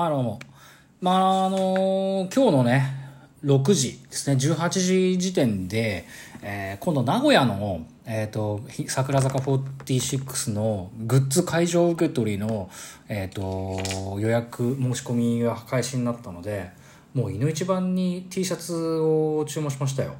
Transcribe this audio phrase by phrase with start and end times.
[0.00, 0.38] あの、
[1.00, 2.84] まあ、あの今日のね、
[3.44, 6.04] 6時ですね、18時時点で、
[6.40, 12.70] えー、今度名古屋の、えっ、ー、と、桜坂46のグッズ会場受け取りの、
[13.08, 13.80] えっ、と、
[14.20, 16.70] 予約申し込みが開始になったので、
[17.12, 20.14] もう犬一番に T シャツを注文しましたよ。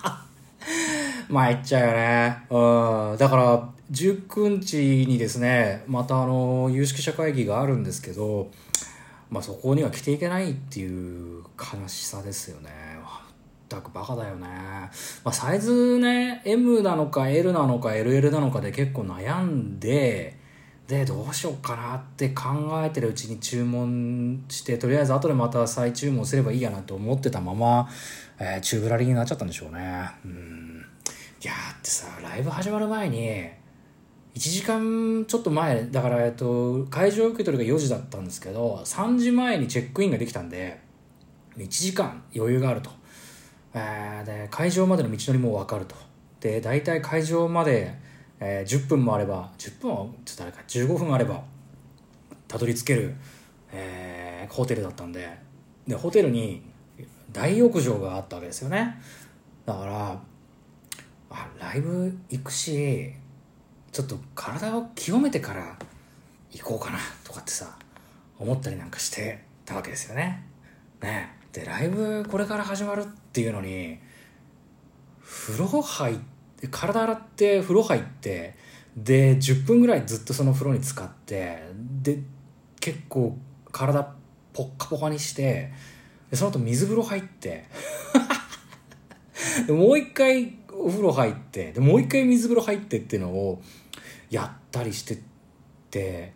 [1.30, 2.36] 参っちゃうよね。
[2.50, 3.16] うん。
[3.18, 8.50] だから、19日にですね、またあの、有識者会議があるんですけど、
[9.30, 12.70] まあそこには着ていけないっていう悲しさですよね。
[13.68, 14.46] 全くバカだよね。
[14.46, 14.90] ま
[15.24, 20.38] あサイズね、M なのか L なのか LL なのかで結構悩んで、
[20.86, 22.44] で、どうしようかなって考
[22.84, 27.88] えてるうちに注文して、とりあえず後でまた再注文すればいいやなと思ってたまま、
[28.38, 30.10] えー、チューブラリーになっちゃったんでしょうね。
[30.24, 30.86] うん。
[31.42, 33.48] いやーってさ、ライブ始まる前に、
[34.36, 40.80] 1時間ちょっと前、だから、えっと、会場受け取りが4時だったんですけど、3時前にチェックインができたんで、
[41.56, 42.90] 1時間余裕があると。
[43.74, 45.96] えー、で、会場までの道のりも分かると。
[46.40, 47.94] で、大体会場まで、
[48.38, 51.42] えー、10分もあれば10分はちょっとあれか15分あれば
[52.46, 53.14] たどり着ける、
[53.72, 55.28] えー、ホテルだったんで
[55.86, 56.62] でホテルに
[57.32, 59.00] 大浴場があったわけですよね
[59.64, 60.20] だから
[61.30, 63.12] あライブ行くし
[63.96, 65.74] ちょっと体を清めてから
[66.52, 67.78] 行こうかなとかってさ
[68.38, 70.44] 思ったりなんかしてたわけですよね。
[71.00, 71.34] ね。
[71.50, 73.98] でライブこれから始まるっていうのに
[75.24, 76.16] 風呂入っ
[76.60, 78.54] て体洗って風呂入って
[78.98, 81.62] で10分ぐらいずっとその風呂に浸かって
[82.02, 82.18] で
[82.78, 83.38] 結構
[83.72, 84.12] 体
[84.52, 85.72] ポッカポカにして
[86.30, 87.64] でその後水風呂入って。
[89.72, 93.60] もう一回お風呂入ってでもう一回水風呂入ってっていうのを
[94.30, 95.18] やったりしてっ
[95.90, 96.32] て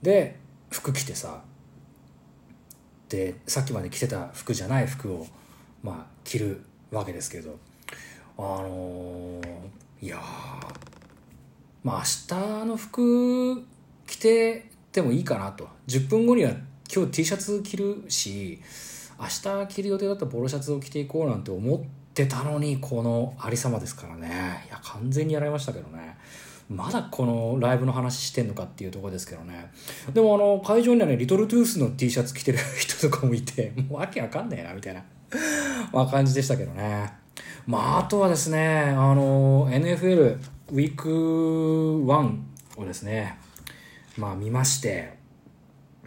[0.00, 0.38] で
[0.70, 1.42] 服着てさ
[3.10, 5.26] でさっきまで着てた服じゃない服を
[5.82, 7.58] まあ着るわけですけど
[8.38, 10.22] あのー、いや
[11.84, 13.62] まあ明日の服
[14.06, 15.68] 着ててもいいかなと。
[15.86, 16.52] 10分後には
[16.92, 18.58] 今日 T シャツ着るし
[19.20, 21.80] 明日着る予定だったポロシャツを着ていこうなんて思っ
[22.16, 26.16] てたのにこのありさまですからねいや完全にやられましたけどね
[26.68, 29.70] まだこのライブの話してんのかっていうとこですけどね。
[30.12, 35.04] でもあの、会場にはね、リトルトゥースの T シャツ着てる人とかもいて、もうわけわかんねえな、みたいな、
[35.92, 37.12] まあ感じでしたけどね。
[37.66, 40.38] まあ、あとはですね、あの、NFL
[40.72, 43.38] ウィーク1をですね、
[44.16, 45.16] まあ見まして、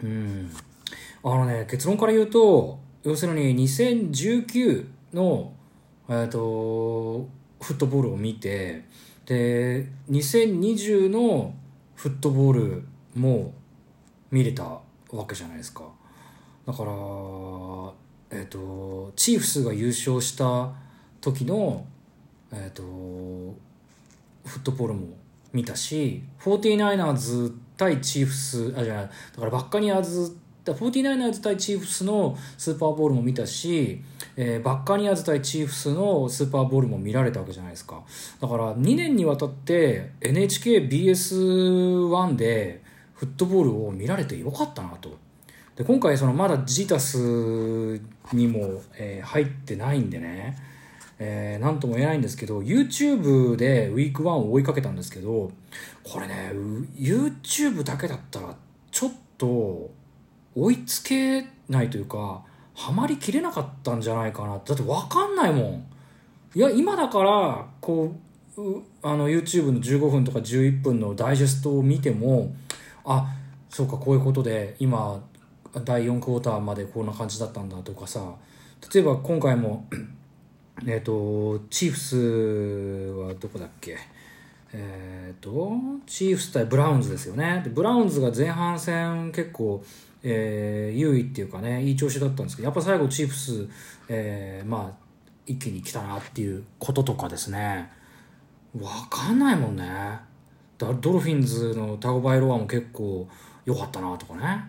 [0.02, 0.50] うん。
[1.24, 5.54] あのね、結論から言うと、要するに2019の、
[6.12, 7.28] えっ、と、
[7.60, 8.84] フットボールを見て、
[9.26, 11.54] で、2020の
[11.94, 12.84] フットボール
[13.14, 13.54] も
[14.32, 14.82] 見れたわ
[15.28, 15.84] けじゃないですか。
[16.66, 16.90] だから、
[18.36, 20.72] えっ、と、チーフスが優勝した
[21.20, 21.86] 時の、
[22.50, 25.06] えっ、と、フットボールも
[25.52, 34.02] 見たし、49ers 対チーフス、あ、じゃない、だからバッカニアーズ、49ers 対チーフスのスーパーボールも見たし、
[34.36, 38.02] えー、バッカニアーズ対チーフスのスーパーボールも見られたわけじゃないですか。
[38.40, 42.82] だから2年にわたって NHKBS1 で
[43.14, 45.16] フットボールを見られてよかったなと。
[45.76, 48.00] で今回そのまだジータス
[48.34, 50.56] にも、えー、入ってないんでね、
[51.18, 55.52] えー、なんとも言えないんですけど、YouTube でウィーク1を追いかけたんですけど、
[56.02, 56.52] これね、
[56.96, 58.56] YouTube だけだったら、
[58.90, 59.90] ちょっと、
[60.62, 62.42] 追いつけないというか、
[62.74, 64.60] ハマりきれなかったんじゃないかな。
[64.64, 65.86] だってわかんないもん。
[66.54, 68.14] いや、今だから、こ
[68.56, 72.54] う、あの、YouTube の15分とか11分のダイジェストを見ても、
[73.04, 73.36] あ、
[73.68, 75.22] そうか、こういうことで、今、
[75.84, 78.34] 第4クォーターまでこんな感じだったんだとかさ、
[78.92, 79.86] 例えば今回も
[80.86, 82.16] えっ、ー、と、チーフス
[83.12, 83.98] はどこだっけ？
[84.72, 85.72] えっ、ー、と、
[86.06, 87.60] チーフス対ブラウンズですよね。
[87.64, 89.84] でブラウンズが前半戦結構、
[90.22, 93.68] えー、優位っていうかね、いい調子だったんですけど、やっぱ最後チーフス、
[94.08, 95.10] えー、まあ、
[95.46, 97.90] 一気に来たなっていうこととかですね。
[98.78, 99.90] わかんないもんね。
[100.78, 103.28] ドルフィンズのタゴバイロアも結構
[103.64, 104.64] 良かったなとかね。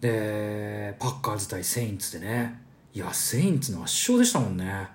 [0.00, 2.60] で、パッカーズ対セインツでね。
[2.92, 4.88] いや、セインツの圧勝でしたもんね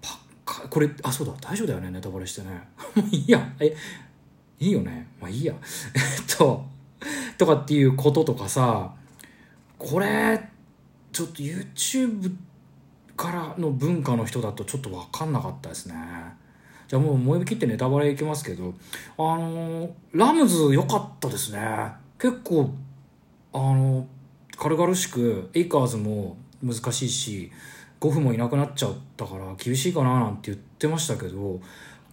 [0.00, 0.68] パッカー。
[0.68, 2.48] これ、あ、そうだ、大丈夫だよね、ネタバレしてね。
[2.96, 3.76] もういいや、え、
[4.58, 5.08] いいよね。
[5.20, 5.54] まあいいや。
[5.94, 6.64] えっと、
[7.38, 8.94] とかっていうこととかさ、
[9.80, 10.38] これ、
[11.10, 12.36] ちょっと YouTube
[13.16, 15.94] からの文化の人だとちょっとわかんなかったですね。
[16.86, 18.74] じゃあもう思い切ってネタバレいきますけど、
[19.16, 21.60] あのー、ラムズ良かったですね。
[22.18, 22.70] 結構、
[23.54, 27.50] あのー、軽々しくエイカーズも難しいし
[28.00, 31.60] 5分もいなくなっちゃったから厳しいかななんて言ってましたけど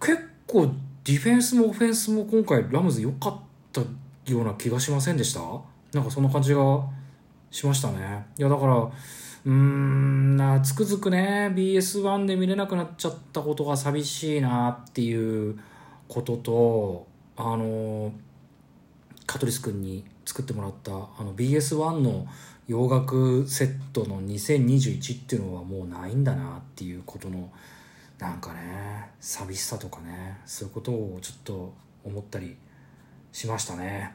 [0.00, 0.68] 結構
[1.04, 3.40] ディフェンスもオフェンスも今回ラムズ良かっ
[3.72, 3.82] た
[4.30, 5.40] ような気がしませんでした？
[5.92, 6.60] なんかそんな感じが
[7.50, 8.26] しましたね。
[8.38, 15.58] いやだからうーんなつくづくね BS1 で見れなくなっちゃったことが寂しいなっていう
[16.08, 17.06] ことと
[17.36, 18.12] あの
[19.26, 22.26] カトリス君に作ってもらったあの BS1 の
[22.66, 27.50] 洋楽セットの2021っていうのはもうないんだなっていうことの
[28.18, 31.74] なんかね寂しさとかねそういうことをちょっと
[32.04, 32.56] 思ったり
[33.32, 34.14] しましたね。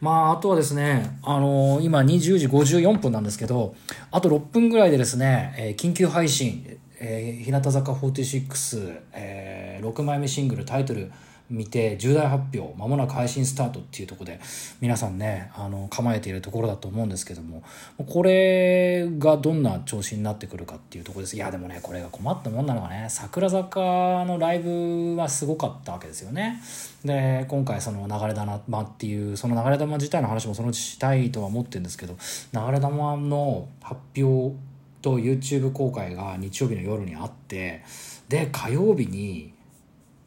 [0.00, 3.74] まああとはですねあのー、今20時54分なんですけど
[4.10, 11.12] あと6分ぐらいでですね、えー、緊急配信、えー、日向坂46、えー、6枚目シングルタイトル
[11.50, 14.40] 見て重大発表まもなく配信スタートっていうとこで
[14.80, 17.62] 皆さんねあの構えているところだと思うんですけども
[18.06, 21.36] これがどんな調子になってくるかっていうとこです。
[21.36, 26.60] いやでもねこれが困ったもんなのがね桜坂のライブはすごかったわけですよね。
[27.04, 32.16] で今回その流れ玉っていうその流れ玉自体の話もそのうちしたいとは思ってるんですけど
[32.52, 34.54] 流れ玉の発表
[35.02, 37.82] と YouTube 公開が日曜日の夜にあって
[38.28, 39.52] で火曜日に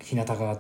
[0.02, 0.60] 日向が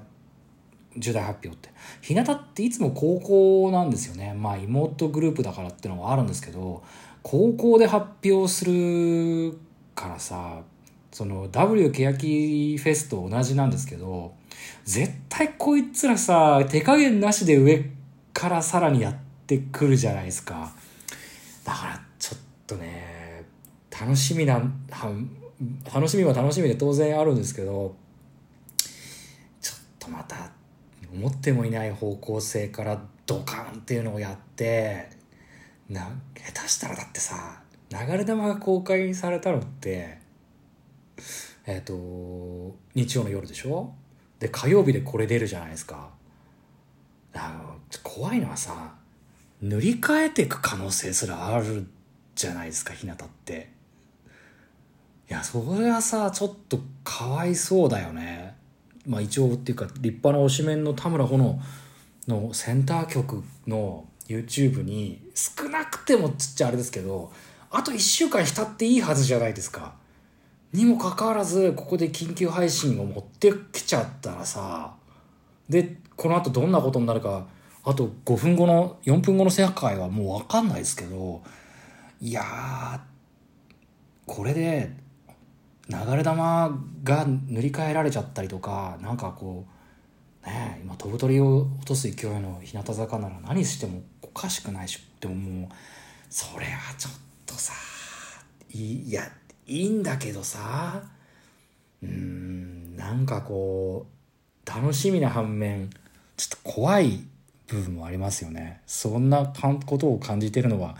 [0.97, 1.69] 重大発表って。
[2.01, 4.33] 日向っていつも高校なんですよね。
[4.33, 6.83] まあ妹グループだからっていうのもあるんですけど
[7.21, 9.57] 高校で発表する
[9.95, 10.61] からさ
[11.11, 14.33] その W 欅フェスと同じなんですけど
[14.83, 17.89] 絶対こいつらさ手加減なしで上
[18.33, 19.15] からさらにやっ
[19.45, 20.73] てくるじゃないですか。
[21.63, 23.45] だからちょっとね
[23.89, 24.61] 楽しみな
[25.93, 27.95] 楽しみは楽しみで当然あるんですけど
[29.61, 30.51] ちょっとまた
[31.13, 35.09] 思ってもいない方向性からドカンっていうのをやって
[35.89, 40.17] な下手したらだってさ流れ弾が公開されたのって
[41.65, 43.93] えっ、ー、と日曜の夜でしょ？
[44.39, 46.09] で火曜日でこれ出るじゃないですか。
[47.33, 48.95] あの怖いのはさ
[49.61, 51.87] 塗り替えていく可能性すらある
[52.35, 53.15] じゃないですか日向っ
[53.45, 53.69] て。
[55.29, 58.55] いやそれはさちょっとかわいそうだよね。
[59.05, 61.59] まあ、一応っていうか立派な推しメンの田村穂
[62.27, 67.31] のセンター局の YouTube に少なくてもちっちゃあれですけど
[67.69, 69.95] あと1週間浸っていいはずじゃないですか。
[70.71, 74.95] にもかかわらずここで緊急配信を持ってきちゃったらさ
[75.69, 77.45] でこのあとどんなことになるか
[77.83, 81.43] あと5分後の4分後の世界はもう分かんないですけど
[82.19, 83.01] いや
[84.25, 84.91] これで
[85.89, 86.69] 流れ弾
[87.03, 89.65] が塗り替えられちゃったりとかなんかこ
[90.43, 95.69] うね今飛ぶ鳥を落とす勢いの日向坂なら何してもおかしくないしでももう
[96.29, 97.13] それはちょっ
[97.45, 97.73] とさ
[98.71, 99.23] いいや
[99.67, 101.03] いいんだけどさ
[102.01, 105.89] うんなんかこう楽しみな反面
[106.37, 107.23] ちょっと怖い
[107.67, 108.81] 部分もありますよね。
[108.85, 109.51] そんな
[109.85, 110.95] ことを感じてるのは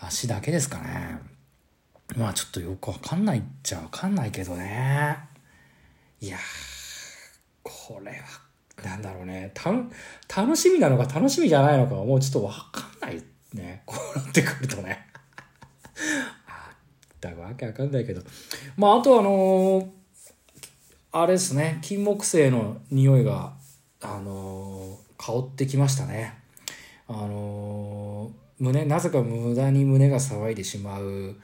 [0.00, 1.18] 足だけですかね。
[2.16, 5.18] まあちょっとよくわかんないっちゃわかんないけどね。
[6.20, 6.38] いや
[7.62, 9.50] これは、なんだろうね。
[9.54, 9.70] た、
[10.42, 13.22] 楽しみなのか楽しみじゃないのかもうちょっとわかんない
[13.52, 13.82] ね。
[13.84, 15.06] こうなってくるとね。
[16.46, 16.70] あ
[17.20, 18.22] だわけわかんないけど。
[18.76, 19.88] まああとあのー、
[21.12, 21.78] あれですね。
[21.82, 23.52] 金木犀の匂いが、
[24.00, 26.38] あのー、香ってきましたね。
[27.06, 31.36] あのー、胸、なぜか無駄に胸が騒いでしまう、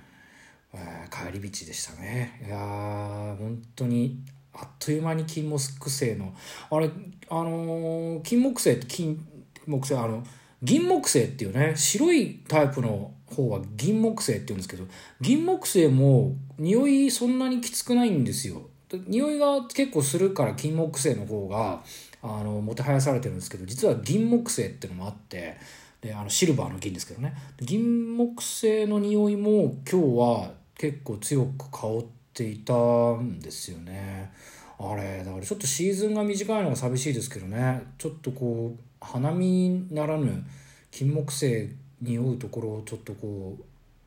[1.11, 2.41] 帰り道でしたね。
[2.47, 6.35] いやー本当にあっという間に金木犀の
[6.71, 6.91] あれ
[7.29, 9.19] あのー、金木犀って金
[9.67, 10.25] 木犀あの
[10.63, 14.85] 銀木犀っていうね白いタイプの方は銀木犀って言うんですけど
[15.21, 18.63] 銀木犀も匂いそんなにきつくないんですよ。
[19.09, 21.83] 匂いが結構するから金木犀の方が
[22.23, 25.57] あのもてはやされてるんですけど実は銀木犀っていうのもあって
[26.01, 27.35] であのシルバーの銀ですけどね。
[27.61, 34.33] 銀木犀の匂いも今日は結構強く香っていたんですよね。
[34.79, 37.83] あれだからちょっとシーズンが短いのが寂しいですけどね。
[37.99, 40.45] ちょっとこう花見ならぬ
[40.91, 41.71] 金木犀
[42.03, 43.57] 匂うところをちょっとこ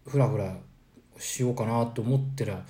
[0.05, 0.55] うふらふら
[1.17, 2.61] しようかなと思ってら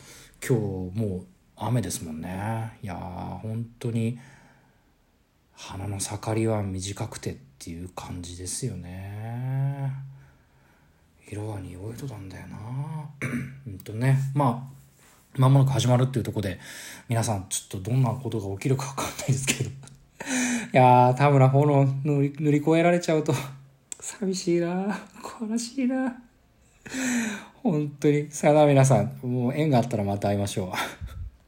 [0.47, 1.25] 今日もう
[1.55, 2.77] 雨ですもんね。
[2.83, 4.19] いやー本当に
[5.53, 9.91] 花の盛りは短くてっていう感じですよね。
[11.29, 12.57] 色は匂いとなんだよな。
[13.99, 14.69] ねま
[15.35, 16.59] あ間もなく始まるっていうとこで
[17.09, 19.73] 皆さんちょっとどんなことが起きるか分かんないですけど い
[20.73, 23.33] やー田村炎塗り塗り越えられちゃうと
[23.99, 24.99] 寂しいな
[25.41, 26.15] 悲しいな
[27.63, 28.31] 本当に。
[28.31, 29.19] さよなら皆さん。
[29.21, 31.06] もう縁があったらまた会いましょう。